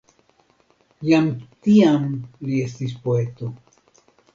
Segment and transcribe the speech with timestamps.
[1.09, 1.29] Jam
[1.67, 2.11] tiam
[2.49, 3.57] li estis poeto.